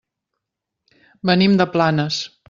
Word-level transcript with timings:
Venim 1.31 1.57
de 1.61 1.69
Planes. 1.75 2.19